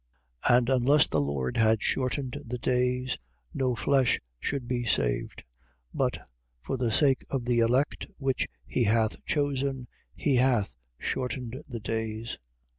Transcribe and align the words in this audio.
13:20. 0.45 0.57
And 0.57 0.69
unless 0.69 1.07
the 1.07 1.21
Lord 1.21 1.57
had 1.57 1.83
shortened 1.83 2.35
the 2.43 2.57
days, 2.57 3.19
no 3.53 3.75
flesh 3.75 4.19
should 4.39 4.67
be 4.67 4.83
saved: 4.83 5.43
but, 5.93 6.27
for 6.59 6.75
the 6.75 6.91
sake 6.91 7.23
of 7.29 7.45
the 7.45 7.59
elect 7.59 8.07
which 8.17 8.47
he 8.65 8.85
hath 8.85 9.23
chosen, 9.25 9.87
he 10.15 10.37
hath 10.37 10.75
shortened 10.97 11.61
the 11.69 11.79
days. 11.79 12.39